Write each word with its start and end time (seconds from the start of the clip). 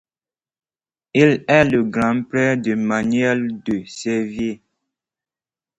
Il 1.13 1.45
est 1.47 1.63
le 1.65 1.83
grand-père 1.83 2.57
d'Emmanuel 2.57 3.61
de 3.61 3.85
Serviez. 3.85 4.59